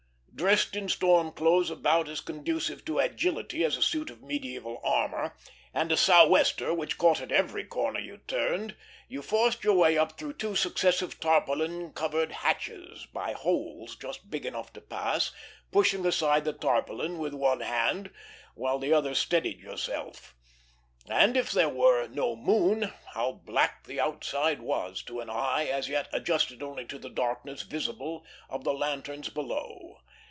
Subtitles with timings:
[0.33, 5.35] Dressed in storm clothes about as conducive to agility as a suit of mediæval armor,
[5.71, 8.75] and a sou'wester which caught at every corner you turned,
[9.07, 14.43] you forced your way up through two successive tarpaulin covered hatches, by holes just big
[14.43, 15.31] enough to pass,
[15.71, 18.09] pushing aside the tarpaulin with one hand
[18.55, 20.33] while the other steadied yourself.
[21.07, 25.87] And if there were no moon, how black the outside was, to an eye as
[25.87, 29.99] yet adjusted only to the darkness visible of the lanterns below!